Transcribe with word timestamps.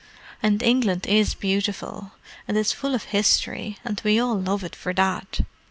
And 0.41 0.63
England 0.63 1.05
is 1.05 1.35
beautiful, 1.35 2.13
and 2.47 2.57
it's 2.57 2.71
full 2.71 2.95
of 2.95 3.03
history, 3.03 3.77
and 3.85 4.01
we 4.03 4.19
all 4.19 4.33
love 4.33 4.63
it 4.63 4.75
for 4.75 4.95
that. 4.95 5.41